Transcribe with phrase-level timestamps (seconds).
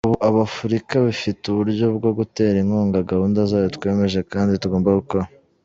[0.27, 5.25] Ubu Afurika ifite uburyo bwo gutera inkunga gahunda zayo twemeje kandi tugomba gukora.